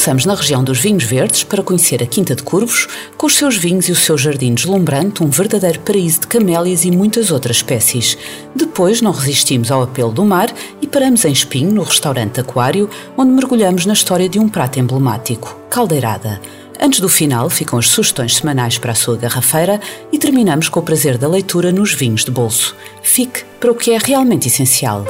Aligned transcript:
Começamos 0.00 0.24
na 0.24 0.34
região 0.34 0.64
dos 0.64 0.78
vinhos 0.78 1.04
verdes 1.04 1.44
para 1.44 1.62
conhecer 1.62 2.02
a 2.02 2.06
Quinta 2.06 2.34
de 2.34 2.42
Curvos, 2.42 2.88
com 3.18 3.26
os 3.26 3.36
seus 3.36 3.58
vinhos 3.58 3.86
e 3.86 3.92
o 3.92 3.94
seu 3.94 4.16
jardim 4.16 4.54
deslumbrante, 4.54 5.22
um 5.22 5.28
verdadeiro 5.28 5.78
paraíso 5.80 6.20
de 6.20 6.26
camélias 6.26 6.86
e 6.86 6.90
muitas 6.90 7.30
outras 7.30 7.56
espécies. 7.56 8.16
Depois 8.56 9.02
não 9.02 9.12
resistimos 9.12 9.70
ao 9.70 9.82
apelo 9.82 10.10
do 10.10 10.24
mar 10.24 10.50
e 10.80 10.86
paramos 10.86 11.26
em 11.26 11.32
Espinho, 11.32 11.70
no 11.70 11.82
restaurante 11.82 12.40
Aquário, 12.40 12.88
onde 13.14 13.30
mergulhamos 13.30 13.84
na 13.84 13.92
história 13.92 14.26
de 14.26 14.38
um 14.38 14.48
prato 14.48 14.80
emblemático, 14.80 15.54
caldeirada. 15.68 16.40
Antes 16.80 17.00
do 17.00 17.08
final 17.10 17.50
ficam 17.50 17.78
as 17.78 17.90
sugestões 17.90 18.36
semanais 18.36 18.78
para 18.78 18.92
a 18.92 18.94
sua 18.94 19.18
garrafeira 19.18 19.78
e 20.10 20.18
terminamos 20.18 20.70
com 20.70 20.80
o 20.80 20.82
prazer 20.82 21.18
da 21.18 21.28
leitura 21.28 21.70
nos 21.70 21.92
vinhos 21.92 22.24
de 22.24 22.30
bolso. 22.30 22.74
Fique 23.02 23.44
para 23.60 23.70
o 23.70 23.74
que 23.74 23.90
é 23.90 23.98
realmente 23.98 24.48
essencial. 24.48 25.04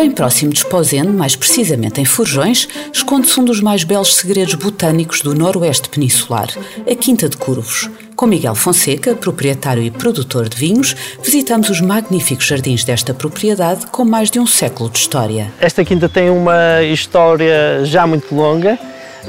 Bem 0.00 0.10
próximo 0.10 0.50
de 0.50 0.60
Esposende, 0.60 1.08
mais 1.08 1.36
precisamente 1.36 2.00
em 2.00 2.06
Forjões, 2.06 2.66
esconde-se 2.90 3.38
um 3.38 3.44
dos 3.44 3.60
mais 3.60 3.84
belos 3.84 4.16
segredos 4.16 4.54
botânicos 4.54 5.20
do 5.20 5.34
noroeste 5.34 5.90
peninsular, 5.90 6.48
a 6.90 6.94
Quinta 6.94 7.28
de 7.28 7.36
Curvos. 7.36 7.90
Com 8.16 8.26
Miguel 8.26 8.54
Fonseca, 8.54 9.14
proprietário 9.14 9.82
e 9.82 9.90
produtor 9.90 10.48
de 10.48 10.56
vinhos, 10.56 10.96
visitamos 11.22 11.68
os 11.68 11.82
magníficos 11.82 12.46
jardins 12.46 12.82
desta 12.82 13.12
propriedade 13.12 13.88
com 13.88 14.02
mais 14.02 14.30
de 14.30 14.40
um 14.40 14.46
século 14.46 14.88
de 14.88 15.00
história. 15.00 15.52
Esta 15.60 15.84
quinta 15.84 16.08
tem 16.08 16.30
uma 16.30 16.82
história 16.82 17.84
já 17.84 18.06
muito 18.06 18.34
longa, 18.34 18.78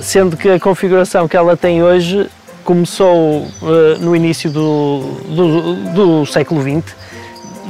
sendo 0.02 0.38
que 0.38 0.48
a 0.48 0.58
configuração 0.58 1.28
que 1.28 1.36
ela 1.36 1.58
tem 1.58 1.84
hoje 1.84 2.30
começou 2.64 3.42
uh, 3.42 4.00
no 4.00 4.16
início 4.16 4.50
do, 4.50 5.02
do, 5.36 5.76
do 5.94 6.26
século 6.26 6.62
XX 6.62 7.11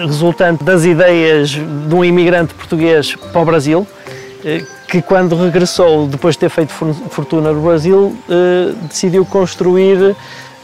resultante 0.06 0.64
das 0.64 0.86
ideias 0.86 1.50
de 1.52 1.96
um 1.96 2.04
imigrante 2.04 2.54
português 2.54 3.16
para 3.16 3.42
o 3.42 3.46
Brasil, 3.46 3.88
eh, 4.44 4.64
que 4.88 5.02
quando 5.02 5.36
regressou, 5.36 6.08
depois 6.08 6.36
de 6.36 6.40
ter 6.40 6.50
feito 6.50 6.72
fortuna 6.72 7.52
no 7.52 7.62
Brasil, 7.62 8.16
eh, 8.30 8.74
decidiu 8.88 9.26
construir 9.26 10.16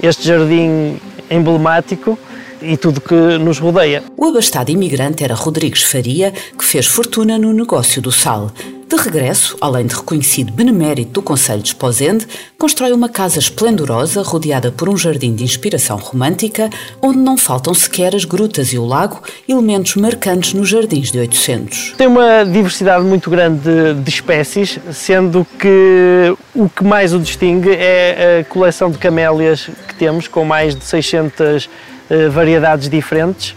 este 0.01 0.27
jardim 0.27 0.99
emblemático 1.29 2.17
e 2.61 2.75
tudo 2.77 2.99
que 2.99 3.15
nos 3.37 3.59
rodeia. 3.59 4.03
O 4.15 4.25
abastado 4.25 4.71
imigrante 4.71 5.23
era 5.23 5.35
Rodrigues 5.35 5.83
Faria, 5.83 6.31
que 6.31 6.65
fez 6.65 6.87
fortuna 6.87 7.37
no 7.37 7.53
negócio 7.53 8.01
do 8.01 8.11
sal. 8.11 8.51
De 8.87 8.95
regresso, 8.95 9.57
além 9.59 9.85
de 9.85 9.93
reconhecido 9.93 10.53
benemérito 10.53 11.11
do 11.11 11.21
Conselho 11.21 11.61
de 11.61 11.67
Esposende, 11.67 12.25
constrói 12.57 12.93
uma 12.93 13.09
casa 13.09 13.37
esplendorosa 13.37 14.21
rodeada 14.21 14.71
por 14.71 14.87
um 14.87 14.95
jardim 14.95 15.35
de 15.35 15.43
inspiração 15.43 15.97
romântica, 15.97 16.69
onde 17.01 17.17
não 17.17 17.35
faltam 17.35 17.73
sequer 17.73 18.15
as 18.15 18.23
grutas 18.23 18.71
e 18.71 18.77
o 18.77 18.85
lago, 18.85 19.21
elementos 19.45 19.97
marcantes 19.97 20.53
nos 20.53 20.69
jardins 20.69 21.11
de 21.11 21.19
800. 21.19 21.95
Tem 21.97 22.07
uma 22.07 22.45
diversidade 22.45 23.03
muito 23.03 23.29
grande 23.29 23.59
de, 23.59 23.93
de 23.95 24.09
espécies, 24.09 24.79
sendo 24.93 25.45
que 25.59 26.33
o 26.55 26.69
que 26.69 26.85
mais 26.85 27.13
o 27.13 27.19
distingue 27.19 27.71
é 27.71 28.39
a 28.39 28.45
coleção 28.45 28.89
de 28.89 28.97
camélias 28.97 29.69
que 29.85 29.95
temos, 29.95 30.29
com 30.29 30.45
mais 30.45 30.73
de 30.73 30.85
600 30.85 31.65
uh, 31.65 31.69
eh, 32.09 32.29
variedades 32.29 32.87
diferentes 32.87 33.53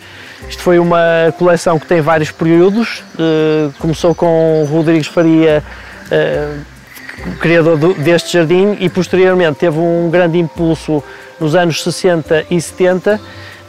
isto 0.49 0.63
foi 0.63 0.79
uma 0.79 1.33
coleção 1.39 1.79
que 1.79 1.87
tem 1.87 2.01
vários 2.01 2.31
períodos. 2.31 3.03
Uh, 3.15 3.73
começou 3.79 4.15
com 4.15 4.67
Rodrigues 4.71 5.07
Faria, 5.07 5.63
uh, 6.07 7.37
criador 7.39 7.77
do, 7.77 7.95
deste 7.95 8.33
jardim, 8.33 8.77
e 8.81 8.89
posteriormente 8.89 9.59
teve 9.59 9.79
um 9.79 10.11
grande 10.11 10.39
impulso 10.39 11.03
nos 11.39 11.55
anos 11.55 11.83
60 11.83 12.47
e 12.51 12.61
70 12.61 13.21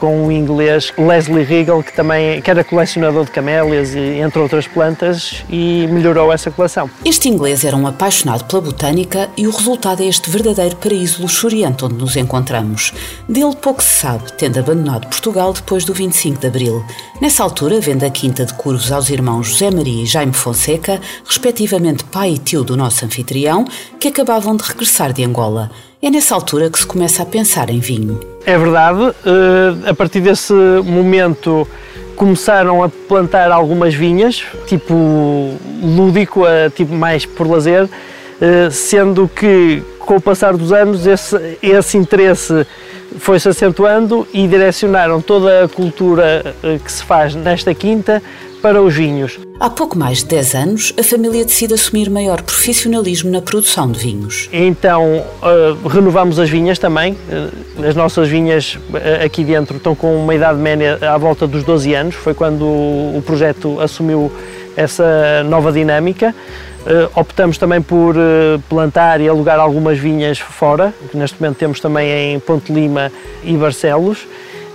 com 0.02 0.26
o 0.26 0.32
inglês 0.32 0.92
Leslie 0.98 1.44
Regal, 1.44 1.84
que 1.84 1.94
também 1.94 2.42
que 2.42 2.50
era 2.50 2.64
colecionador 2.64 3.24
de 3.24 3.30
camélias, 3.30 3.96
entre 3.96 4.40
outras 4.40 4.68
plantas, 4.68 5.46
e 5.48 5.88
melhorou 5.92 6.34
essa 6.34 6.50
coleção. 6.50 6.90
Este 7.06 7.30
inglês 7.30 7.64
era 7.64 7.78
um 7.78 7.86
apaixonado 7.86 8.46
pela 8.46 8.64
botânica 8.64 9.30
e 9.38 9.46
o 9.46 9.52
resultado 9.52 10.02
é 10.02 10.08
este 10.08 10.28
verdadeiro 10.32 10.76
paraíso 10.78 11.22
luxuriante 11.22 11.86
onde 11.86 11.94
nos 11.94 12.16
encontramos. 12.16 12.92
Dele 13.30 13.56
pouco 13.56 13.84
se 13.84 14.00
sabe, 14.00 14.34
tendo 14.34 14.60
abandonado 14.60 15.08
Portugal 15.08 15.54
depois 15.54 15.86
do 15.86 15.94
25 15.94 16.42
de 16.42 16.48
Abril. 16.48 16.84
Nessa 17.22 17.44
altura, 17.44 17.80
vende 17.80 18.04
a 18.04 18.10
quinta 18.10 18.44
de 18.44 18.56
Curvos 18.56 18.92
aos 18.92 19.12
irmãos 19.12 19.50
José 19.50 19.70
Maria 19.70 20.02
e 20.02 20.08
Jaime 20.08 20.34
Fonseca, 20.34 21.00
respectivamente 21.24 22.04
pai 22.06 22.32
e 22.32 22.38
tio 22.40 22.64
do 22.64 22.76
nosso 22.76 23.06
anfitrião, 23.06 23.66
que 24.00 24.08
acabavam 24.08 24.56
de 24.56 24.64
regressar 24.64 25.14
de 25.14 25.24
Angola. 25.24 25.70
É 26.02 26.10
nessa 26.10 26.34
altura 26.34 26.72
que 26.72 26.80
se 26.80 26.88
começa 26.88 27.22
a 27.22 27.26
pensar 27.28 27.70
em 27.70 27.80
vinho. 27.80 28.31
É 28.46 28.58
verdade, 28.58 29.14
eh, 29.26 29.90
a 29.90 29.94
partir 29.94 30.20
desse 30.20 30.54
momento 30.54 31.68
começaram 32.16 32.84
a 32.84 32.90
plantar 32.90 33.52
algumas 33.52 33.94
vinhas, 33.94 34.44
tipo 34.68 35.58
lúdico, 35.82 36.42
tipo 36.76 36.94
mais 36.94 37.26
por 37.26 37.48
lazer, 37.48 37.88
eh, 38.42 38.70
sendo 38.72 39.28
que 39.28 39.84
com 40.00 40.16
o 40.16 40.22
passar 40.22 40.58
dos 40.58 40.74
anos 40.74 41.06
esse, 41.06 41.58
esse 41.62 41.98
interesse 41.98 42.66
foi-se 43.20 43.48
acentuando 43.48 44.28
e 44.34 44.48
direcionaram 44.48 45.22
toda 45.22 45.66
a 45.66 45.68
cultura 45.68 46.56
eh, 46.64 46.80
que 46.84 46.92
se 46.92 47.04
faz 47.04 47.36
nesta 47.36 47.74
quinta 47.74 48.22
para 48.62 48.82
os 48.82 48.94
vinhos. 48.94 49.40
Há 49.60 49.70
pouco 49.70 49.98
mais 49.98 50.20
de 50.20 50.26
10 50.26 50.56
anos, 50.56 50.94
a 51.00 51.04
família 51.04 51.44
decide 51.44 51.74
assumir 51.74 52.10
maior 52.10 52.42
profissionalismo 52.42 53.32
na 53.32 53.42
produção 53.42 53.92
de 53.92 54.00
vinhos. 54.00 54.50
Então, 54.54 55.24
uh, 55.42 55.88
renovamos 55.88 56.40
as 56.40 56.50
vinhas 56.50 56.78
também. 56.78 57.14
Uh, 57.14 57.86
as 57.88 57.96
nossas 57.96 58.28
vinhas 58.28 58.76
uh, 58.76 59.26
aqui 59.26 59.44
dentro 59.44 59.78
estão 59.78 59.96
com 59.96 60.16
uma 60.16 60.36
idade 60.36 60.60
média 60.60 60.98
à 61.02 61.18
volta 61.18 61.48
dos 61.48 61.64
12 61.64 61.94
anos. 61.94 62.16
Foi 62.16 62.34
quando 62.34 62.64
o, 62.64 63.18
o 63.18 63.24
projeto 63.26 63.80
assumiu 63.80 64.32
essa 64.76 65.44
nova 65.44 65.72
dinâmica. 65.72 66.34
optamos 67.14 67.58
também 67.58 67.82
por 67.82 68.16
plantar 68.70 69.20
e 69.20 69.28
alugar 69.28 69.60
algumas 69.60 70.00
vinhas 70.00 70.40
fora, 70.40 70.94
que 71.12 71.18
neste 71.18 71.40
momento 71.40 71.58
temos 71.58 71.80
também 71.80 72.34
em 72.34 72.40
Ponte 72.40 72.72
Lima 72.72 73.12
e 73.44 73.56
Barcelos 73.58 74.26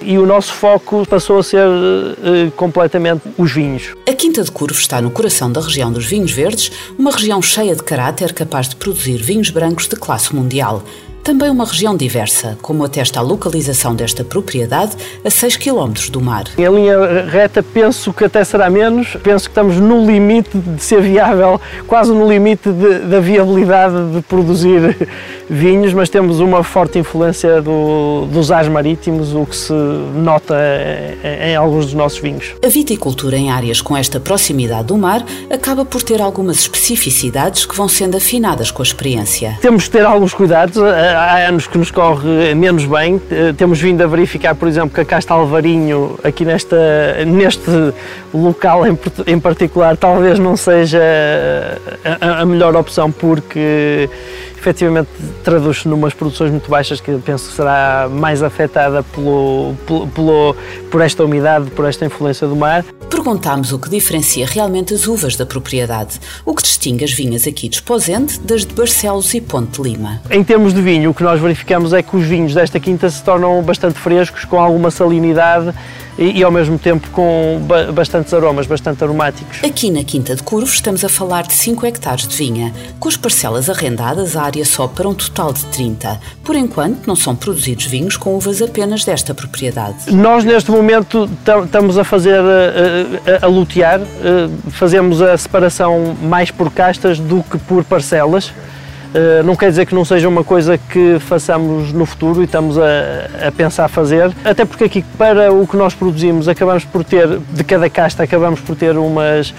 e 0.00 0.18
o 0.18 0.26
nosso 0.26 0.52
foco 0.52 1.06
passou 1.06 1.38
a 1.38 1.42
ser 1.42 1.66
uh, 1.66 2.50
completamente 2.52 3.22
os 3.36 3.52
vinhos. 3.52 3.94
A 4.08 4.12
Quinta 4.12 4.42
de 4.42 4.50
Curvo 4.50 4.78
está 4.78 5.00
no 5.00 5.10
coração 5.10 5.50
da 5.50 5.60
região 5.60 5.92
dos 5.92 6.06
vinhos 6.06 6.30
verdes, 6.30 6.70
uma 6.98 7.10
região 7.10 7.40
cheia 7.42 7.74
de 7.74 7.82
caráter 7.82 8.32
capaz 8.32 8.68
de 8.68 8.76
produzir 8.76 9.16
vinhos 9.16 9.50
brancos 9.50 9.88
de 9.88 9.96
classe 9.96 10.34
mundial. 10.34 10.82
Também 11.26 11.50
uma 11.50 11.64
região 11.64 11.96
diversa, 11.96 12.56
como 12.62 12.84
atesta 12.84 13.18
a 13.18 13.22
localização 13.22 13.96
desta 13.96 14.22
propriedade 14.22 14.96
a 15.24 15.28
6 15.28 15.56
km 15.56 15.92
do 16.08 16.20
mar. 16.20 16.44
Em 16.56 16.68
linha 16.72 17.26
reta 17.28 17.64
penso 17.64 18.12
que 18.12 18.26
até 18.26 18.44
será 18.44 18.70
menos, 18.70 19.16
penso 19.24 19.46
que 19.46 19.50
estamos 19.50 19.74
no 19.74 20.06
limite 20.06 20.56
de 20.56 20.80
ser 20.80 21.02
viável, 21.02 21.60
quase 21.88 22.12
no 22.12 22.28
limite 22.28 22.70
de, 22.70 23.00
da 23.00 23.18
viabilidade 23.18 24.12
de 24.14 24.22
produzir 24.22 25.08
vinhos, 25.50 25.92
mas 25.92 26.08
temos 26.08 26.38
uma 26.38 26.62
forte 26.62 27.00
influência 27.00 27.60
do, 27.60 28.28
dos 28.30 28.52
ares 28.52 28.68
marítimos, 28.68 29.34
o 29.34 29.44
que 29.44 29.56
se 29.56 29.72
nota 29.72 30.54
em, 31.24 31.50
em 31.50 31.56
alguns 31.56 31.86
dos 31.86 31.94
nossos 31.94 32.20
vinhos. 32.20 32.54
A 32.64 32.68
viticultura 32.68 33.36
em 33.36 33.50
áreas 33.50 33.80
com 33.80 33.96
esta 33.96 34.20
proximidade 34.20 34.84
do 34.84 34.96
mar 34.96 35.26
acaba 35.50 35.84
por 35.84 36.04
ter 36.04 36.22
algumas 36.22 36.60
especificidades 36.60 37.66
que 37.66 37.74
vão 37.74 37.88
sendo 37.88 38.16
afinadas 38.16 38.70
com 38.70 38.80
a 38.80 38.84
experiência. 38.84 39.58
Temos 39.60 39.86
que 39.86 39.90
ter 39.90 40.06
alguns 40.06 40.32
cuidados 40.32 40.76
há 41.16 41.48
anos 41.48 41.66
que 41.66 41.78
nos 41.78 41.90
corre 41.90 42.54
menos 42.54 42.84
bem. 42.84 43.20
Eh, 43.30 43.54
temos 43.56 43.80
vindo 43.80 44.02
a 44.02 44.06
verificar, 44.06 44.54
por 44.54 44.68
exemplo, 44.68 44.90
que 44.90 45.00
a 45.00 45.04
casta 45.04 45.34
alvarinho 45.34 46.18
aqui 46.22 46.44
nesta, 46.44 46.76
neste 47.26 47.70
local 48.32 48.84
em, 49.26 49.38
particular 49.40 49.96
talvez 49.96 50.38
não 50.38 50.56
seja 50.56 51.00
a 52.20 52.44
melhor 52.44 52.76
opção 52.76 53.10
porque 53.10 54.08
efetivamente 54.66 55.08
traduz-se 55.44 55.86
numas 55.86 56.12
produções 56.12 56.50
muito 56.50 56.68
baixas 56.68 57.00
que 57.00 57.16
penso 57.18 57.48
que 57.48 57.54
será 57.54 58.08
mais 58.10 58.42
afetada 58.42 59.04
pelo, 59.04 59.74
pelo, 59.86 60.08
pelo, 60.08 60.56
por 60.90 61.00
esta 61.00 61.24
umidade, 61.24 61.70
por 61.70 61.84
esta 61.84 62.04
influência 62.04 62.48
do 62.48 62.56
mar. 62.56 62.84
Perguntámos 63.08 63.72
o 63.72 63.78
que 63.78 63.88
diferencia 63.88 64.44
realmente 64.44 64.92
as 64.92 65.06
uvas 65.06 65.36
da 65.36 65.46
propriedade, 65.46 66.18
o 66.44 66.52
que 66.52 66.64
distingue 66.64 67.04
as 67.04 67.12
vinhas 67.12 67.46
aqui 67.46 67.68
de 67.68 67.76
Esposende 67.76 68.40
das 68.40 68.66
de 68.66 68.74
Barcelos 68.74 69.32
e 69.34 69.40
Ponte 69.40 69.80
Lima. 69.80 70.20
Em 70.28 70.42
termos 70.42 70.74
de 70.74 70.82
vinho, 70.82 71.10
o 71.10 71.14
que 71.14 71.22
nós 71.22 71.40
verificamos 71.40 71.92
é 71.92 72.02
que 72.02 72.16
os 72.16 72.24
vinhos 72.24 72.52
desta 72.52 72.80
quinta 72.80 73.08
se 73.08 73.22
tornam 73.22 73.62
bastante 73.62 73.98
frescos, 73.98 74.44
com 74.44 74.60
alguma 74.60 74.90
salinidade, 74.90 75.72
e, 76.18 76.38
e 76.38 76.44
ao 76.44 76.50
mesmo 76.50 76.78
tempo 76.78 77.08
com 77.10 77.60
ba 77.66 77.92
bastantes 77.92 78.32
aromas, 78.32 78.66
bastante 78.66 79.02
aromáticos. 79.02 79.62
Aqui 79.64 79.90
na 79.90 80.04
Quinta 80.04 80.34
de 80.34 80.42
Curvos 80.42 80.74
estamos 80.74 81.04
a 81.04 81.08
falar 81.08 81.42
de 81.46 81.54
5 81.54 81.86
hectares 81.86 82.26
de 82.26 82.36
vinha, 82.36 82.72
com 82.98 83.08
as 83.08 83.16
parcelas 83.16 83.68
arrendadas 83.70 84.36
a 84.36 84.42
área 84.42 84.64
só 84.64 84.86
para 84.86 85.08
um 85.08 85.14
total 85.14 85.52
de 85.52 85.64
30. 85.66 86.18
Por 86.44 86.56
enquanto, 86.56 87.06
não 87.06 87.16
são 87.16 87.34
produzidos 87.34 87.86
vinhos 87.86 88.16
com 88.16 88.36
uvas 88.36 88.62
apenas 88.62 89.04
desta 89.04 89.34
propriedade. 89.34 90.12
Nós 90.12 90.44
neste 90.44 90.70
momento 90.70 91.28
estamos 91.64 91.98
a 91.98 92.04
fazer, 92.04 92.40
a, 92.40 93.42
a, 93.42 93.46
a 93.46 93.48
lutear, 93.48 94.00
eh, 94.00 94.48
fazemos 94.70 95.20
a 95.20 95.36
separação 95.36 96.16
mais 96.22 96.50
por 96.50 96.70
castas 96.70 97.18
do 97.18 97.42
que 97.42 97.58
por 97.58 97.84
parcelas. 97.84 98.52
Eh, 99.16 99.42
não 99.42 99.56
quer 99.56 99.70
dizer 99.70 99.86
que 99.86 99.94
não 99.94 100.04
seja 100.04 100.28
uma 100.28 100.44
coisa 100.44 100.76
que 100.76 101.18
façamos 101.20 101.90
no 101.90 102.04
futuro 102.04 102.42
e 102.42 102.44
estamos 102.44 102.76
a, 102.76 103.46
a, 103.48 103.50
pensar 103.50 103.88
fazer, 103.88 104.30
até 104.44 104.66
porque 104.66 104.84
aqui 104.84 105.02
para 105.16 105.50
o 105.50 105.66
que 105.66 105.74
nós 105.74 105.94
produzimos 105.94 106.48
acabamos 106.48 106.84
por 106.84 107.02
ter, 107.02 107.26
de 107.38 107.64
cada 107.64 107.88
casta 107.88 108.22
acabamos 108.22 108.60
por 108.60 108.76
ter 108.76 108.94
umas 108.98 109.54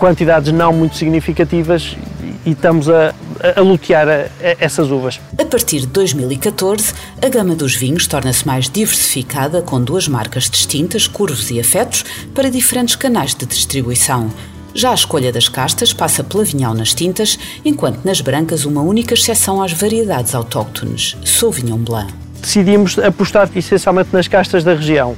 quantidades 0.00 0.50
não 0.52 0.72
muito 0.72 0.96
significativas 0.96 1.96
e 2.44 2.50
estamos 2.50 2.90
a, 2.90 3.14
a 3.54 3.60
lutear 3.60 4.08
a, 4.08 4.12
a 4.12 4.56
essas 4.58 4.90
uvas. 4.90 5.20
A 5.40 5.44
partir 5.44 5.82
de 5.82 5.86
2014, 5.86 6.92
a 7.24 7.28
gama 7.28 7.54
dos 7.54 7.76
vinhos 7.76 8.04
torna-se 8.08 8.44
mais 8.44 8.68
diversificada 8.68 9.62
com 9.62 9.80
duas 9.80 10.08
marcas 10.08 10.50
distintas, 10.50 11.06
Curvos 11.06 11.52
e 11.52 11.60
Afetos, 11.60 12.04
para 12.34 12.50
diferentes 12.50 12.96
canais 12.96 13.32
de 13.32 13.46
distribuição. 13.46 14.28
Já 14.78 14.92
a 14.92 14.94
escolha 14.94 15.32
das 15.32 15.48
castas 15.48 15.92
passa 15.92 16.22
pela 16.22 16.44
vinhal 16.44 16.72
nas 16.72 16.94
tintas, 16.94 17.36
enquanto 17.64 18.04
nas 18.04 18.20
brancas 18.20 18.64
uma 18.64 18.80
única 18.80 19.12
exceção 19.12 19.60
às 19.60 19.72
variedades 19.72 20.36
autóctones, 20.36 21.16
Sauvignon 21.24 21.78
Blanc. 21.78 22.14
Decidimos 22.40 22.96
apostar 22.96 23.50
essencialmente 23.56 24.10
nas 24.12 24.28
castas 24.28 24.62
da 24.62 24.74
região 24.74 25.16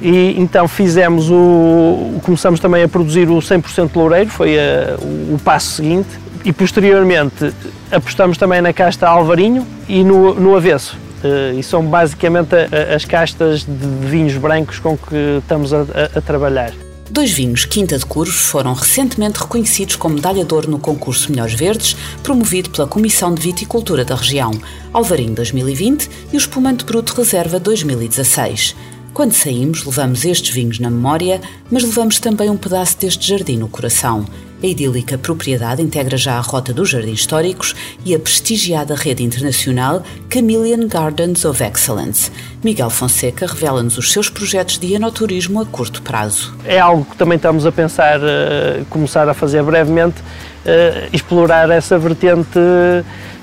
e 0.00 0.34
então 0.40 0.66
fizemos 0.66 1.30
o. 1.30 2.18
começamos 2.22 2.58
também 2.60 2.82
a 2.82 2.88
produzir 2.88 3.28
o 3.28 3.36
100% 3.40 3.90
loureiro, 3.94 4.30
foi 4.30 4.58
a, 4.58 4.96
o, 4.98 5.34
o 5.34 5.38
passo 5.44 5.72
seguinte, 5.72 6.08
e 6.42 6.50
posteriormente 6.50 7.52
apostamos 7.92 8.38
também 8.38 8.62
na 8.62 8.72
casta 8.72 9.06
Alvarinho 9.06 9.66
e 9.86 10.02
no, 10.02 10.32
no 10.34 10.56
avesso. 10.56 10.96
Uh, 11.22 11.58
e 11.58 11.62
são 11.62 11.84
basicamente 11.84 12.54
a, 12.54 12.94
as 12.94 13.04
castas 13.04 13.64
de 13.64 14.08
vinhos 14.08 14.38
brancos 14.38 14.78
com 14.78 14.96
que 14.96 15.40
estamos 15.40 15.74
a, 15.74 15.80
a, 15.80 16.18
a 16.18 16.20
trabalhar. 16.22 16.72
Dois 17.14 17.30
vinhos 17.30 17.64
Quinta 17.64 17.96
de 17.96 18.04
Curvos 18.04 18.34
foram 18.34 18.72
recentemente 18.72 19.38
reconhecidos 19.38 19.94
como 19.94 20.16
medalha 20.16 20.44
de 20.44 20.52
ouro 20.52 20.68
no 20.68 20.80
concurso 20.80 21.30
Melhores 21.30 21.54
Verdes, 21.54 21.96
promovido 22.24 22.70
pela 22.70 22.88
Comissão 22.88 23.32
de 23.32 23.40
Viticultura 23.40 24.04
da 24.04 24.16
região, 24.16 24.50
Alvarinho 24.92 25.32
2020 25.32 26.10
e 26.32 26.36
o 26.36 26.38
Espumante 26.38 26.84
Bruto 26.84 27.14
Reserva 27.14 27.60
2016. 27.60 28.74
Quando 29.14 29.32
saímos, 29.32 29.84
levamos 29.84 30.24
estes 30.24 30.52
vinhos 30.52 30.80
na 30.80 30.90
memória, 30.90 31.40
mas 31.70 31.84
levamos 31.84 32.18
também 32.18 32.50
um 32.50 32.56
pedaço 32.56 32.98
deste 32.98 33.28
jardim 33.28 33.56
no 33.56 33.68
coração. 33.68 34.26
A 34.60 34.66
idílica 34.66 35.16
propriedade 35.16 35.80
integra 35.80 36.16
já 36.16 36.36
a 36.36 36.40
rota 36.40 36.72
dos 36.72 36.90
jardins 36.90 37.20
históricos 37.20 37.76
e 38.04 38.12
a 38.12 38.18
prestigiada 38.18 38.96
rede 38.96 39.22
internacional 39.22 40.02
Chameleon 40.28 40.88
Gardens 40.88 41.44
of 41.44 41.62
Excellence. 41.62 42.28
Miguel 42.64 42.90
Fonseca 42.90 43.46
revela-nos 43.46 43.96
os 43.98 44.10
seus 44.10 44.28
projetos 44.28 44.78
de 44.78 44.94
enoturismo 44.94 45.60
a 45.60 45.66
curto 45.66 46.02
prazo. 46.02 46.52
É 46.64 46.80
algo 46.80 47.04
que 47.04 47.16
também 47.16 47.36
estamos 47.36 47.64
a 47.64 47.70
pensar 47.70 48.18
uh, 48.18 48.84
começar 48.90 49.28
a 49.28 49.34
fazer 49.34 49.62
brevemente, 49.62 50.20
uh, 50.20 51.08
explorar 51.12 51.70
essa 51.70 51.96
vertente 51.96 52.58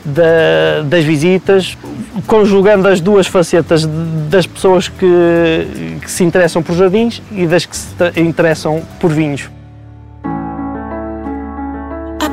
da, 0.04 0.84
das 0.84 1.04
visitas, 1.04 1.78
conjugando 2.28 2.88
as 2.88 3.00
duas 3.00 3.28
facetas 3.28 3.88
das 4.30 4.46
pessoas 4.46 4.88
que, 4.88 6.00
que 6.02 6.12
se 6.12 6.24
interessam 6.24 6.62
por 6.62 6.76
jardins 6.76 7.22
e 7.32 7.46
das 7.46 7.66
que 7.66 7.76
se 7.76 7.94
interessam 8.18 8.82
por 9.00 9.12
vinhos 9.12 9.50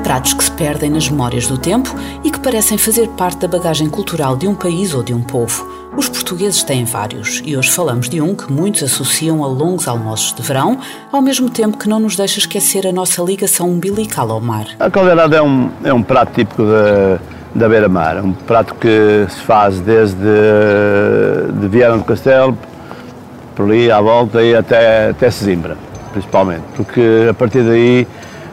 pratos 0.08 0.32
que 0.32 0.42
se 0.42 0.50
perdem 0.52 0.88
nas 0.88 1.06
memórias 1.06 1.46
do 1.46 1.58
tempo 1.58 1.94
e 2.24 2.30
que 2.30 2.40
parecem 2.40 2.78
fazer 2.78 3.06
parte 3.08 3.40
da 3.40 3.46
bagagem 3.46 3.90
cultural 3.90 4.38
de 4.38 4.48
um 4.48 4.54
país 4.54 4.94
ou 4.94 5.02
de 5.02 5.12
um 5.12 5.20
povo. 5.20 5.68
Os 5.98 6.08
portugueses 6.08 6.62
têm 6.62 6.82
vários 6.86 7.42
e 7.44 7.54
hoje 7.54 7.70
falamos 7.70 8.08
de 8.08 8.18
um 8.18 8.34
que 8.34 8.50
muitos 8.50 8.82
associam 8.82 9.44
a 9.44 9.46
longos 9.46 9.86
almoços 9.86 10.32
de 10.32 10.40
verão, 10.40 10.78
ao 11.12 11.20
mesmo 11.20 11.50
tempo 11.50 11.76
que 11.76 11.86
não 11.90 12.00
nos 12.00 12.16
deixa 12.16 12.38
esquecer 12.38 12.86
a 12.86 12.92
nossa 12.92 13.20
ligação 13.20 13.68
umbilical 13.68 14.30
ao 14.30 14.40
mar. 14.40 14.66
A 14.80 14.90
caldeirada 14.90 15.36
é 15.36 15.42
um, 15.42 15.70
é 15.84 15.92
um 15.92 16.02
prato 16.02 16.32
típico 16.32 16.62
da, 16.64 17.20
da 17.54 17.68
beira-mar, 17.68 18.18
é 18.18 18.22
um 18.22 18.32
prato 18.32 18.74
que 18.74 19.26
se 19.28 19.40
faz 19.40 19.80
desde 19.80 20.16
de 21.52 21.68
Viana 21.68 21.96
do 21.98 22.04
Castelo, 22.04 22.56
por 23.54 23.64
ali 23.66 23.90
à 23.90 24.00
volta 24.00 24.42
e 24.42 24.54
até, 24.54 25.10
até 25.10 25.30
Sesimbra, 25.30 25.76
principalmente, 26.12 26.62
porque 26.76 27.26
a 27.28 27.34
partir 27.34 27.62
daí 27.62 28.06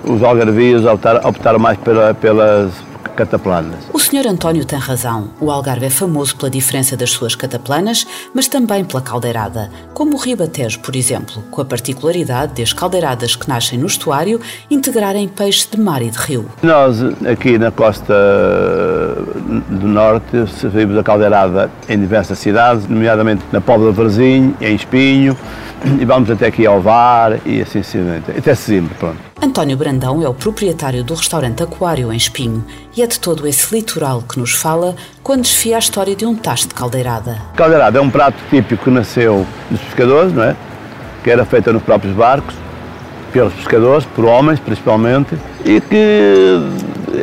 os 0.03 0.24
algarvios 0.24 0.86
optaram, 0.86 1.27
optaram 1.27 1.59
mais 1.59 1.77
pela, 1.77 2.13
pelas 2.13 2.71
cataplanas. 3.15 3.79
O 3.94 4.00
Sr. 4.00 4.27
António 4.27 4.65
tem 4.65 4.77
razão. 4.77 5.29
O 5.39 5.50
Algarve 5.50 5.85
é 5.85 5.89
famoso 5.89 6.35
pela 6.35 6.50
diferença 6.50 6.95
das 6.95 7.12
suas 7.12 7.33
cataplanas, 7.35 8.06
mas 8.33 8.47
também 8.47 8.83
pela 8.83 9.01
caldeirada, 9.01 9.69
como 9.94 10.15
o 10.15 10.19
Ribatejo, 10.19 10.79
por 10.81 10.95
exemplo, 10.95 11.44
com 11.50 11.62
a 11.62 11.65
particularidade 11.65 12.62
das 12.62 12.73
caldeiradas 12.73 13.35
que 13.35 13.47
nascem 13.47 13.79
no 13.79 13.88
estuário 13.88 14.39
integrarem 14.69 15.27
peixe 15.27 15.67
de 15.71 15.79
mar 15.79 16.01
e 16.01 16.09
de 16.09 16.17
rio. 16.17 16.45
Nós, 16.62 17.01
aqui 17.25 17.57
na 17.57 17.71
costa 17.71 18.13
do 19.69 19.88
norte, 19.88 20.45
servimos 20.59 20.97
a 20.97 21.03
caldeirada 21.03 21.71
em 21.88 22.00
diversas 22.00 22.38
cidades, 22.39 22.88
nomeadamente 22.88 23.44
na 23.51 23.62
Póvoa 23.62 23.91
de 23.91 23.97
Varzim, 23.97 24.56
em 24.59 24.75
Espinho, 24.75 25.38
e 26.00 26.06
vamos 26.06 26.30
até 26.30 26.48
aqui 26.48 26.66
ao 26.66 26.82
VAR 26.82 27.40
e 27.46 27.62
assim 27.62 27.84
sucessivamente, 27.84 28.32
até 28.32 28.56
Sesimbra, 28.56 28.96
pronto. 29.00 29.18
António 29.42 29.78
Brandão 29.78 30.22
é 30.22 30.28
o 30.28 30.34
proprietário 30.34 31.04
do 31.04 31.14
restaurante 31.14 31.62
Aquário 31.62 32.12
em 32.12 32.18
Espinho 32.18 32.64
e 32.96 33.02
é 33.02 33.08
de 33.08 33.20
todo 33.20 33.48
esse 33.48 33.74
litoral 33.74 34.22
que 34.22 34.40
nos 34.40 34.54
fala 34.54 34.96
quando 35.22 35.44
desfia 35.44 35.76
a 35.76 35.80
história 35.80 36.16
de 36.16 36.26
um 36.26 36.36
tacho 36.36 36.68
de 36.68 36.74
caldeirada. 36.74 37.38
Caldeirada 37.56 38.00
é 38.00 38.02
um 38.02 38.10
prato 38.10 38.38
típico 38.50 38.86
que 38.86 38.90
nasceu 38.90 39.46
dos 39.70 39.80
pescadores, 39.82 40.34
não 40.34 40.44
é? 40.44 40.56
Que 41.24 41.30
era 41.30 41.46
feito 41.46 41.72
nos 41.72 41.84
próprios 41.84 42.16
barcos, 42.16 42.56
pelos 43.32 43.54
pescadores, 43.54 44.06
por 44.16 44.26
homens 44.26 44.60
principalmente, 44.60 45.38
e 45.64 45.82
que 45.82 46.62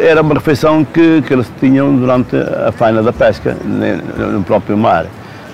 era 0.01 0.23
uma 0.23 0.35
refeição 0.35 0.85
que, 0.85 1.23
que 1.23 1.33
eles 1.33 1.51
tinham 1.59 1.97
durante 1.97 2.37
a 2.37 2.71
faina 2.73 3.03
da 3.03 3.13
pesca 3.13 3.57
no 3.65 4.43
próprio 4.43 4.77
mar. 4.77 5.07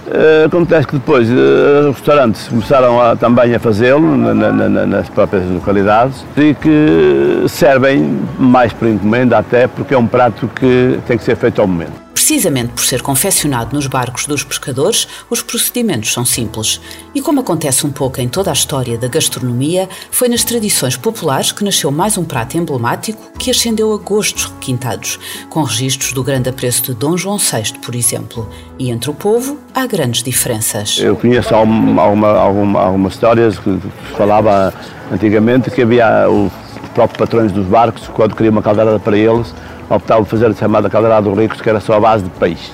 Uh, 0.09 0.47
acontece 0.47 0.87
que 0.87 0.95
depois 0.95 1.29
uh, 1.29 1.91
os 1.91 1.97
restaurantes 1.97 2.49
começaram 2.49 2.99
a, 2.99 3.15
também 3.15 3.55
a 3.55 3.59
fazê-lo 3.59 4.17
na, 4.17 4.35
na, 4.35 4.87
nas 4.87 5.09
próprias 5.11 5.45
localidades 5.51 6.25
e 6.35 6.55
que 6.55 7.45
servem 7.47 8.19
mais 8.39 8.73
por 8.73 8.89
encomenda 8.89 9.37
até 9.37 9.67
porque 9.67 9.93
é 9.93 9.99
um 9.99 10.07
prato 10.07 10.49
que 10.49 10.99
tem 11.07 11.19
que 11.19 11.25
ser 11.25 11.37
feito 11.37 11.61
ao 11.61 11.67
momento. 11.67 12.08
Precisamente 12.29 12.75
por 12.75 12.85
ser 12.85 13.01
confeccionado 13.01 13.75
nos 13.75 13.87
barcos 13.87 14.27
dos 14.27 14.45
pescadores, 14.45 15.09
os 15.31 15.41
procedimentos 15.41 16.13
são 16.13 16.27
simples. 16.27 16.79
E 17.15 17.23
como 17.23 17.41
acontece 17.41 17.87
um 17.87 17.91
pouco 17.91 18.21
em 18.21 18.29
toda 18.29 18.51
a 18.51 18.53
história 18.53 18.99
da 18.99 19.09
gastronomia, 19.09 19.89
foi 20.11 20.29
nas 20.29 20.45
tradições 20.45 20.95
populares 20.95 21.53
que 21.53 21.65
nasceu 21.65 21.91
mais 21.91 22.19
um 22.19 22.25
prato 22.27 22.59
emblemático 22.59 23.33
que 23.39 23.51
ascendeu 23.51 23.95
a 23.95 23.97
gostos 23.97 24.45
requintados, 24.45 25.19
com 25.49 25.63
registros 25.63 26.13
do 26.13 26.23
grande 26.23 26.51
apreço 26.51 26.83
de 26.83 26.93
Dom 26.93 27.17
João 27.17 27.39
VI, 27.39 27.73
por 27.83 27.95
exemplo. 27.95 28.47
E 28.79 28.91
entre 28.91 29.09
o 29.09 29.15
povo 29.15 29.59
há 29.75 29.87
grandes 29.87 30.23
diferenças. 30.23 30.99
Eu 30.99 31.17
conheço 31.17 31.55
alguma, 31.55 32.03
alguma, 32.03 32.79
algumas 32.79 33.15
histórias 33.15 33.59
que 33.59 33.81
falava 34.19 34.75
antigamente 35.11 35.71
que 35.71 35.81
havia 35.81 36.29
os 36.29 36.53
próprios 36.99 37.17
patrões 37.17 37.53
dos 37.53 37.67
barcos, 37.67 38.09
quando 38.13 38.35
queriam 38.35 38.51
uma 38.51 38.63
caldeirada 38.63 38.99
para 38.99 39.17
eles, 39.17 39.55
optavam 39.89 40.25
por 40.25 40.31
fazer 40.31 40.47
a 40.47 40.55
chamada 40.55 40.91
caldeirada 40.91 41.31
dos 41.31 41.39
ricos, 41.39 41.61
que 41.61 41.71
era 41.71 41.79
só 41.79 41.95
a 41.95 42.01
base 42.01 42.25
de 42.25 42.31
peixe. 42.31 42.73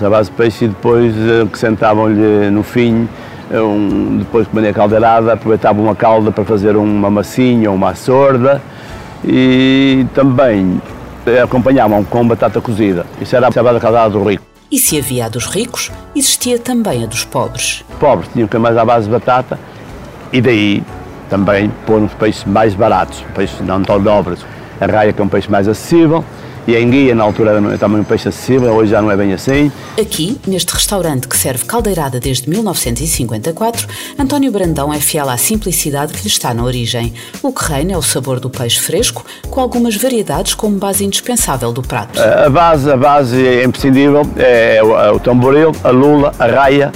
A 0.00 0.08
base 0.08 0.30
de 0.30 0.36
peixe 0.36 0.64
e 0.64 0.68
depois 0.68 1.14
eh, 1.14 1.42
acrescentavam-lhe 1.42 2.50
no 2.50 2.62
fim, 2.62 3.06
eh, 3.50 3.60
um, 3.60 4.16
depois 4.18 4.48
que 4.48 4.58
a 4.66 4.72
caldeirada, 4.72 5.34
aproveitavam 5.34 5.84
uma 5.84 5.94
calda 5.94 6.32
para 6.32 6.44
fazer 6.44 6.76
uma 6.76 7.10
massinha 7.10 7.70
ou 7.70 7.76
uma 7.76 7.94
sorda 7.94 8.62
e 9.22 10.06
também 10.14 10.80
eh, 11.26 11.42
acompanhavam 11.42 12.02
com 12.04 12.26
batata 12.26 12.58
cozida. 12.58 13.04
Isso 13.20 13.36
era 13.36 13.48
a 13.48 13.52
chamada 13.52 13.78
caldeirada 13.78 14.18
do 14.18 14.24
rico. 14.24 14.42
E 14.70 14.78
se 14.78 14.98
havia 14.98 15.26
a 15.26 15.28
dos 15.28 15.44
ricos, 15.44 15.92
existia 16.16 16.58
também 16.58 17.04
a 17.04 17.06
dos 17.06 17.22
pobres. 17.22 17.84
Pobres 18.00 18.30
tinham 18.32 18.48
que 18.48 18.56
mais 18.56 18.78
à 18.78 18.84
base 18.84 19.04
de 19.04 19.12
batata 19.12 19.58
e 20.32 20.40
daí 20.40 20.82
também 21.32 21.72
pôr 21.86 21.98
uns 21.98 22.12
peixes 22.12 22.44
mais 22.44 22.74
baratos, 22.74 23.24
peixes 23.34 23.58
não 23.62 23.82
tão 23.82 23.98
nobres 23.98 24.40
a 24.78 24.86
raia 24.86 25.12
que 25.12 25.20
é 25.20 25.24
um 25.24 25.28
peixe 25.28 25.50
mais 25.50 25.66
acessível, 25.68 26.24
e 26.66 26.76
a 26.76 26.80
enguia 26.80 27.14
na 27.14 27.24
altura 27.24 27.52
era 27.52 27.78
também 27.78 28.00
um 28.00 28.04
peixe 28.04 28.28
acessível, 28.28 28.72
hoje 28.72 28.90
já 28.90 29.00
não 29.00 29.10
é 29.10 29.16
bem 29.16 29.32
assim. 29.32 29.70
Aqui, 29.98 30.38
neste 30.46 30.74
restaurante 30.74 31.26
que 31.26 31.36
serve 31.36 31.64
caldeirada 31.64 32.20
desde 32.20 32.50
1954, 32.50 33.86
António 34.18 34.50
Brandão 34.52 34.92
é 34.92 35.00
fiel 35.00 35.28
à 35.28 35.36
simplicidade 35.36 36.12
que 36.12 36.22
lhe 36.22 36.28
está 36.28 36.52
na 36.52 36.64
origem. 36.64 37.14
O 37.42 37.52
que 37.52 37.64
reina 37.64 37.92
é 37.92 37.96
o 37.96 38.02
sabor 38.02 38.40
do 38.40 38.50
peixe 38.50 38.80
fresco, 38.80 39.24
com 39.48 39.60
algumas 39.60 39.96
variedades 39.96 40.54
como 40.54 40.76
base 40.76 41.04
indispensável 41.04 41.72
do 41.72 41.82
prato. 41.82 42.20
A 42.20 42.50
base, 42.50 42.90
a 42.90 42.96
base 42.96 43.46
é 43.46 43.64
imprescindível, 43.64 44.22
é 44.36 44.82
o, 44.82 44.98
é 44.98 45.12
o 45.12 45.20
tamboril, 45.20 45.72
a 45.82 45.90
lula, 45.90 46.32
a 46.38 46.46
raia 46.46 46.92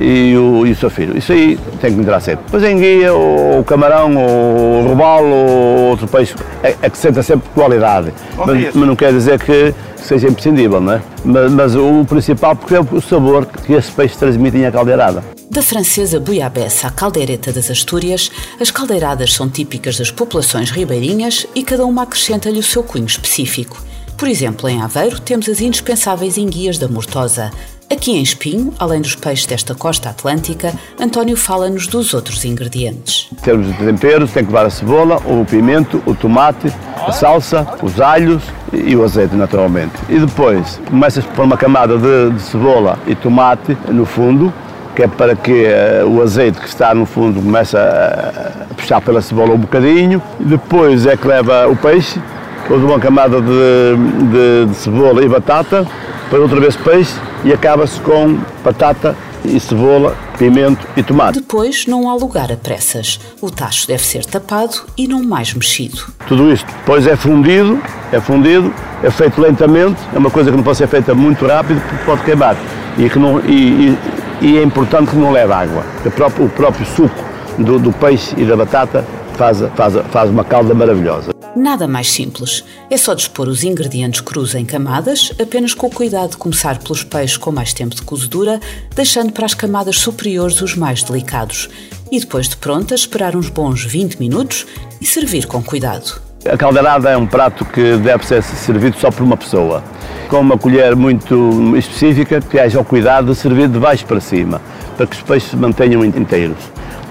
e 0.00 0.36
o, 0.36 0.66
e 0.66 0.72
o 0.72 0.76
seu 0.76 0.90
filho. 0.90 1.16
Isso 1.16 1.32
aí 1.32 1.58
tem 1.80 1.94
que 1.94 2.00
entrar 2.00 2.20
sempre. 2.20 2.44
Depois 2.44 2.62
a 2.62 2.70
enguia, 2.70 3.14
o, 3.14 3.60
o 3.60 3.64
camarão, 3.64 4.16
o, 4.16 4.88
robalo, 4.88 5.26
ou 5.26 5.90
outro 5.90 6.06
peixe, 6.06 6.34
é, 6.62 6.74
é 6.82 6.90
que 6.90 6.98
senta 6.98 7.22
sempre 7.22 7.48
qualidade. 7.54 8.12
Mas, 8.36 8.74
mas, 8.74 8.88
não 8.88 8.96
quer 8.96 9.12
dizer 9.12 9.38
que 9.40 9.74
seja 9.96 10.28
imprescindível, 10.28 10.80
não 10.80 10.94
é? 10.94 11.02
Mas, 11.24 11.52
mas 11.52 11.74
o 11.74 12.04
principal 12.04 12.54
porque 12.54 12.74
é 12.74 12.80
o 12.80 13.00
sabor 13.00 13.46
que 13.46 13.72
esse 13.72 13.90
peixe 13.92 14.16
transmite 14.16 14.64
à 14.64 14.70
caldeirada. 14.70 15.22
Da 15.50 15.62
francesa 15.62 16.20
buiabessa 16.20 16.88
à 16.88 16.90
caldeireta 16.90 17.52
das 17.52 17.70
Astúrias, 17.70 18.30
as 18.60 18.70
caldeiradas 18.70 19.32
são 19.32 19.48
típicas 19.48 19.96
das 19.96 20.10
populações 20.10 20.70
ribeirinhas 20.70 21.46
e 21.54 21.62
cada 21.62 21.86
uma 21.86 22.02
acrescenta-lhe 22.02 22.58
o 22.58 22.62
seu 22.62 22.82
cunho 22.82 23.06
específico. 23.06 23.82
Por 24.16 24.28
exemplo, 24.28 24.68
em 24.68 24.82
Aveiro 24.82 25.20
temos 25.20 25.48
as 25.48 25.60
indispensáveis 25.60 26.38
enguias 26.38 26.78
da 26.78 26.88
Mortosa, 26.88 27.50
Aqui 27.88 28.10
em 28.10 28.20
Espinho, 28.20 28.74
além 28.80 29.00
dos 29.00 29.14
peixes 29.14 29.46
desta 29.46 29.72
costa 29.72 30.10
atlântica, 30.10 30.72
António 31.00 31.36
fala-nos 31.36 31.86
dos 31.86 32.14
outros 32.14 32.44
ingredientes. 32.44 33.30
Temos 33.42 33.68
os 33.68 33.76
temperos, 33.76 34.32
tem 34.32 34.44
que 34.44 34.50
levar 34.50 34.66
a 34.66 34.70
cebola, 34.70 35.22
o 35.24 35.44
pimento, 35.44 36.02
o 36.04 36.12
tomate, 36.12 36.72
a 36.96 37.12
salsa, 37.12 37.64
os 37.80 38.00
alhos 38.00 38.42
e 38.72 38.96
o 38.96 39.04
azeite, 39.04 39.36
naturalmente. 39.36 39.92
E 40.08 40.18
depois 40.18 40.80
começas 40.88 41.24
a 41.24 41.28
pôr 41.28 41.44
uma 41.44 41.56
camada 41.56 41.96
de, 41.96 42.32
de 42.32 42.42
cebola 42.42 42.98
e 43.06 43.14
tomate 43.14 43.78
no 43.88 44.04
fundo, 44.04 44.52
que 44.96 45.04
é 45.04 45.06
para 45.06 45.36
que 45.36 45.66
uh, 45.66 46.08
o 46.08 46.20
azeite 46.22 46.58
que 46.58 46.66
está 46.66 46.92
no 46.92 47.06
fundo 47.06 47.40
comece 47.40 47.76
a, 47.76 48.66
a 48.68 48.74
puxar 48.74 49.00
pela 49.00 49.22
cebola 49.22 49.54
um 49.54 49.58
bocadinho. 49.58 50.20
Depois 50.40 51.06
é 51.06 51.16
que 51.16 51.28
leva 51.28 51.68
o 51.68 51.76
peixe, 51.76 52.20
depois 52.62 52.82
uma 52.82 52.98
camada 52.98 53.40
de, 53.40 53.46
de, 53.46 54.66
de 54.70 54.74
cebola 54.74 55.24
e 55.24 55.28
batata, 55.28 55.86
depois 56.24 56.42
outra 56.42 56.58
vez 56.58 56.74
peixe 56.74 57.14
e 57.46 57.52
acaba-se 57.52 58.00
com 58.00 58.38
batata 58.64 59.16
e 59.44 59.60
cebola, 59.60 60.16
pimento 60.36 60.84
e 60.96 61.02
tomate. 61.02 61.38
Depois 61.38 61.86
não 61.86 62.10
há 62.10 62.14
lugar 62.14 62.50
a 62.50 62.56
pressas. 62.56 63.20
O 63.40 63.48
tacho 63.48 63.86
deve 63.86 64.04
ser 64.04 64.24
tapado 64.24 64.78
e 64.98 65.06
não 65.06 65.22
mais 65.22 65.54
mexido. 65.54 66.02
Tudo 66.26 66.52
isto 66.52 66.66
depois 66.66 67.06
é 67.06 67.14
fundido, 67.14 67.80
é 68.10 68.20
fundido, 68.20 68.74
é 69.00 69.10
feito 69.12 69.40
lentamente, 69.40 69.96
é 70.12 70.18
uma 70.18 70.30
coisa 70.30 70.50
que 70.50 70.56
não 70.56 70.64
pode 70.64 70.78
ser 70.78 70.88
feita 70.88 71.14
muito 71.14 71.46
rápido 71.46 71.80
porque 71.88 72.04
pode 72.04 72.22
queimar. 72.24 72.56
E, 72.98 73.08
que 73.08 73.18
não, 73.18 73.38
e, 73.40 73.90
e, 73.90 73.98
e 74.40 74.58
é 74.58 74.62
importante 74.64 75.12
que 75.12 75.16
não 75.16 75.30
leve 75.30 75.52
água. 75.52 75.84
O 76.04 76.10
próprio, 76.10 76.46
o 76.46 76.48
próprio 76.48 76.84
suco 76.84 77.14
do, 77.58 77.78
do 77.78 77.92
peixe 77.92 78.34
e 78.36 78.44
da 78.44 78.56
batata 78.56 79.04
faz, 79.34 79.62
faz, 79.76 79.94
faz 80.10 80.30
uma 80.30 80.42
calda 80.42 80.74
maravilhosa. 80.74 81.35
Nada 81.56 81.88
mais 81.88 82.12
simples. 82.12 82.62
É 82.90 82.98
só 82.98 83.14
dispor 83.14 83.48
os 83.48 83.64
ingredientes 83.64 84.20
crus 84.20 84.54
em 84.54 84.62
camadas, 84.62 85.32
apenas 85.40 85.72
com 85.72 85.86
o 85.86 85.90
cuidado 85.90 86.32
de 86.32 86.36
começar 86.36 86.78
pelos 86.78 87.02
peixes 87.02 87.38
com 87.38 87.50
mais 87.50 87.72
tempo 87.72 87.94
de 87.94 88.02
cozedura, 88.02 88.60
deixando 88.94 89.32
para 89.32 89.46
as 89.46 89.54
camadas 89.54 89.96
superiores 89.96 90.60
os 90.60 90.76
mais 90.76 91.02
delicados. 91.02 91.70
E 92.12 92.20
depois 92.20 92.46
de 92.46 92.58
pronta, 92.58 92.94
esperar 92.94 93.34
uns 93.34 93.48
bons 93.48 93.82
20 93.82 94.16
minutos 94.20 94.66
e 95.00 95.06
servir 95.06 95.46
com 95.46 95.62
cuidado. 95.62 96.20
A 96.44 96.58
caldeirada 96.58 97.08
é 97.08 97.16
um 97.16 97.26
prato 97.26 97.64
que 97.64 97.96
deve 97.96 98.26
ser 98.26 98.42
servido 98.42 98.98
só 98.98 99.10
por 99.10 99.22
uma 99.22 99.38
pessoa, 99.38 99.82
com 100.28 100.40
uma 100.40 100.58
colher 100.58 100.94
muito 100.94 101.74
específica, 101.74 102.38
que 102.38 102.60
haja 102.60 102.78
o 102.78 102.84
cuidado 102.84 103.32
de 103.32 103.34
servir 103.34 103.68
de 103.68 103.78
baixo 103.78 104.04
para 104.04 104.20
cima, 104.20 104.60
para 104.94 105.06
que 105.06 105.16
os 105.16 105.22
peixes 105.22 105.48
se 105.48 105.56
mantenham 105.56 106.04
inteiros 106.04 106.58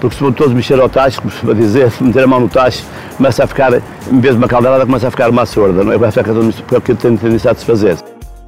porque 0.08 0.24
se 0.24 0.32
todos 0.32 0.52
mexer 0.52 0.78
ao 0.78 0.88
tacho, 0.88 1.20
como 1.20 1.32
se 1.32 1.44
vai 1.44 1.54
dizer, 1.54 1.92
meter 2.00 2.24
a 2.24 2.26
mão 2.26 2.40
no 2.40 2.48
tacho, 2.48 2.84
começa 3.16 3.44
a 3.44 3.46
ficar, 3.46 3.72
em 3.74 4.20
vez 4.20 4.34
de 4.34 4.38
uma 4.38 4.48
caldeirada, 4.48 4.86
começa 4.86 5.08
a 5.08 5.10
ficar 5.10 5.30
uma 5.30 5.44
sorda, 5.44 5.82
não 5.82 5.92
é? 5.92 5.98
Vai 5.98 6.10
ficar 6.10 6.32
o 6.32 6.80
que 6.80 6.92
eu 6.92 6.96
tenho 6.96 7.16
tendência 7.18 7.52
de 7.52 7.60
se 7.60 7.66
fazer. 7.66 7.96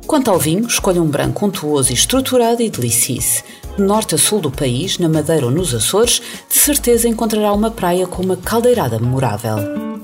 Quanto 0.06 0.30
ao 0.30 0.38
vinho, 0.38 0.66
escolha 0.66 1.02
um 1.02 1.06
branco 1.06 1.44
untuoso 1.44 1.90
e 1.90 1.94
estruturado 1.94 2.62
e 2.62 2.70
delicice. 2.70 3.42
De 3.76 3.82
norte 3.82 4.14
a 4.14 4.18
sul 4.18 4.40
do 4.40 4.50
país, 4.50 4.98
na 4.98 5.08
Madeira 5.08 5.46
ou 5.46 5.52
nos 5.52 5.74
Açores, 5.74 6.22
de 6.48 6.56
certeza 6.56 7.08
encontrará 7.08 7.52
uma 7.52 7.70
praia 7.70 8.06
com 8.06 8.22
uma 8.22 8.36
caldeirada 8.36 8.98
memorável. 8.98 9.97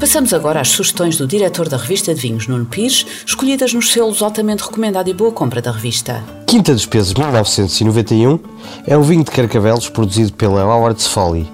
Passamos 0.00 0.32
agora 0.32 0.62
às 0.62 0.68
sugestões 0.68 1.18
do 1.18 1.26
diretor 1.26 1.68
da 1.68 1.76
revista 1.76 2.14
de 2.14 2.22
vinhos, 2.22 2.46
Nuno 2.46 2.64
Pires, 2.64 3.04
escolhidas 3.26 3.74
nos 3.74 3.92
selos 3.92 4.22
altamente 4.22 4.62
recomendado 4.62 5.10
e 5.10 5.12
boa 5.12 5.30
compra 5.30 5.60
da 5.60 5.70
revista. 5.70 6.24
Quinta 6.46 6.72
dos 6.72 6.86
Pesos 6.86 7.12
1991 7.12 8.38
é 8.86 8.96
um 8.96 9.02
vinho 9.02 9.22
de 9.22 9.30
Carcavelos 9.30 9.90
produzido 9.90 10.32
pela 10.32 10.64
Howard 10.64 11.06
Folly. 11.06 11.46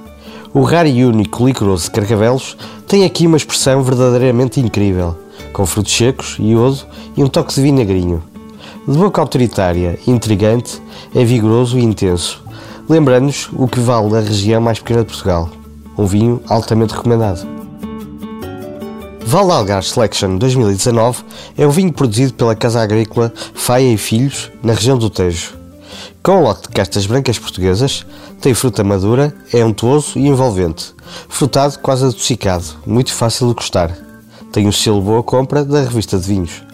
O 0.55 0.63
raro 0.63 0.87
e 0.87 1.05
único 1.05 1.45
licoroso 1.45 1.87
de 1.87 1.91
Carcavelos 1.91 2.57
tem 2.87 3.05
aqui 3.05 3.27
uma 3.27 3.37
expressão 3.37 3.83
verdadeiramente 3.83 4.61
incrível, 4.61 5.19
com 5.53 5.67
frutos 5.67 5.97
secos, 5.97 6.37
iodo 6.39 6.87
e 7.17 7.25
um 7.25 7.27
toque 7.27 7.53
de 7.53 7.63
vinagrinho. 7.63 8.23
De 8.87 8.97
boca 8.97 9.21
autoritária 9.21 9.99
intrigante, 10.07 10.81
é 11.13 11.25
vigoroso 11.25 11.77
e 11.81 11.83
intenso, 11.83 12.45
lembrando-nos 12.89 13.49
o 13.55 13.67
que 13.67 13.81
vale 13.81 14.09
da 14.09 14.21
região 14.21 14.61
mais 14.61 14.79
pequena 14.79 15.01
de 15.01 15.07
Portugal. 15.07 15.51
Um 15.99 16.07
vinho 16.07 16.41
altamente 16.47 16.95
recomendado. 16.95 17.56
Val 19.29 19.51
Algar 19.51 19.83
Selection 19.83 20.39
2019 20.39 21.25
é 21.59 21.67
um 21.67 21.71
vinho 21.71 21.93
produzido 21.93 22.33
pela 22.35 22.55
Casa 22.55 22.81
Agrícola 22.81 23.33
Faia 23.55 23.93
e 23.93 23.99
Filhos, 23.99 24.53
na 24.63 24.73
região 24.73 24.97
do 24.97 25.11
Tejo. 25.11 25.53
Com 26.23 26.37
o 26.39 26.43
lote 26.43 26.63
de 26.63 26.69
castas 26.69 27.07
brancas 27.07 27.37
portuguesas, 27.37 28.07
tem 28.41 28.55
fruta 28.55 28.85
madura, 28.85 29.35
é 29.53 29.65
untuoso 29.65 30.17
e 30.17 30.29
envolvente, 30.29 30.95
frutado 31.29 31.77
quase 31.81 32.05
adocicado, 32.05 32.67
muito 32.87 33.13
fácil 33.13 33.49
de 33.49 33.55
gostar. 33.55 33.99
Tem 34.53 34.69
o 34.69 34.73
selo 34.73 35.03
Boa 35.03 35.25
Compra 35.25 35.65
da 35.65 35.81
revista 35.81 36.17
de 36.17 36.29
vinhos. 36.29 36.66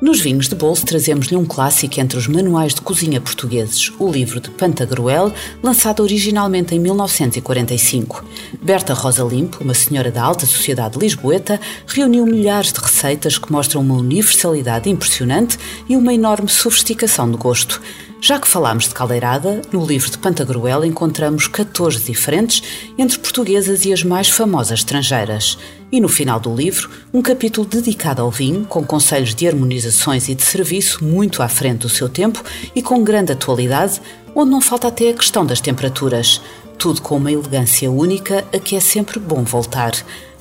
Nos 0.00 0.20
vinhos 0.20 0.48
de 0.48 0.54
bolso 0.54 0.86
trazemos-lhe 0.86 1.36
um 1.36 1.44
clássico 1.44 1.98
entre 1.98 2.16
os 2.16 2.28
manuais 2.28 2.72
de 2.72 2.80
cozinha 2.80 3.20
portugueses, 3.20 3.92
o 3.98 4.08
livro 4.08 4.38
de 4.38 4.48
Pantagruel, 4.48 5.32
lançado 5.60 6.04
originalmente 6.04 6.72
em 6.72 6.78
1945. 6.78 8.24
Berta 8.62 8.94
Rosa 8.94 9.24
Limpo, 9.24 9.64
uma 9.64 9.74
senhora 9.74 10.12
da 10.12 10.22
alta 10.22 10.46
sociedade 10.46 10.96
lisboeta, 10.96 11.60
reuniu 11.84 12.24
milhares 12.24 12.72
de 12.72 12.78
receitas 12.78 13.38
que 13.38 13.50
mostram 13.50 13.80
uma 13.80 13.96
universalidade 13.96 14.88
impressionante 14.88 15.58
e 15.88 15.96
uma 15.96 16.14
enorme 16.14 16.48
sofisticação 16.48 17.28
de 17.28 17.36
gosto. 17.36 17.82
Já 18.20 18.38
que 18.38 18.48
falámos 18.48 18.88
de 18.88 18.94
caldeirada, 18.94 19.62
no 19.72 19.86
livro 19.86 20.10
de 20.10 20.18
Pantagruel 20.18 20.84
encontramos 20.84 21.46
14 21.46 22.02
diferentes 22.02 22.90
entre 22.98 23.18
portuguesas 23.18 23.84
e 23.84 23.92
as 23.92 24.02
mais 24.02 24.28
famosas 24.28 24.80
estrangeiras. 24.80 25.56
E 25.90 26.00
no 26.00 26.08
final 26.08 26.40
do 26.40 26.54
livro, 26.54 26.90
um 27.14 27.22
capítulo 27.22 27.66
dedicado 27.66 28.20
ao 28.20 28.30
vinho, 28.30 28.64
com 28.64 28.84
conselhos 28.84 29.34
de 29.34 29.46
harmonizações 29.46 30.28
e 30.28 30.34
de 30.34 30.42
serviço 30.42 31.04
muito 31.04 31.42
à 31.42 31.48
frente 31.48 31.82
do 31.82 31.88
seu 31.88 32.08
tempo 32.08 32.42
e 32.74 32.82
com 32.82 33.04
grande 33.04 33.32
atualidade, 33.32 34.00
onde 34.34 34.50
não 34.50 34.60
falta 34.60 34.88
até 34.88 35.10
a 35.10 35.14
questão 35.14 35.46
das 35.46 35.60
temperaturas. 35.60 36.42
Tudo 36.76 37.00
com 37.00 37.16
uma 37.16 37.32
elegância 37.32 37.90
única 37.90 38.44
a 38.52 38.58
que 38.58 38.74
é 38.74 38.80
sempre 38.80 39.20
bom 39.20 39.44
voltar. 39.44 39.92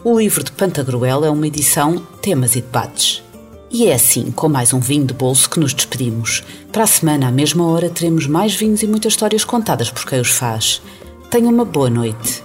O 0.04 0.18
livro 0.18 0.44
de 0.44 0.52
Pantagruel 0.52 1.24
é 1.24 1.30
uma 1.30 1.48
edição 1.48 1.98
Temas 2.22 2.56
e 2.56 2.62
Debates. 2.62 3.27
E 3.80 3.90
é 3.90 3.94
assim, 3.94 4.32
com 4.32 4.50
mais 4.50 4.74
um 4.74 4.80
vinho 4.80 5.06
de 5.06 5.14
bolso, 5.14 5.48
que 5.48 5.60
nos 5.60 5.72
despedimos. 5.72 6.44
Para 6.72 6.86
a 6.86 6.88
semana, 6.88 7.28
à 7.28 7.32
mesma 7.32 7.64
hora, 7.68 7.92
teremos 7.92 8.26
mais 8.26 8.56
vinhos 8.56 8.82
e 8.82 8.88
muitas 8.88 9.14
histórias 9.14 9.46
contadas 9.46 9.92
por 9.92 10.04
quem 10.04 10.20
os 10.20 10.32
faz. 10.32 10.82
Tenha 11.30 11.48
uma 11.48 11.64
boa 11.64 11.88
noite. 11.88 12.44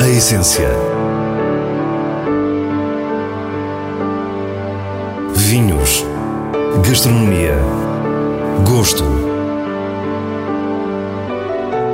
A 0.00 0.08
essência. 0.08 0.68
Vinhos. 5.34 6.04
Gastronomia. 6.86 7.56
Gosto. 8.64 9.21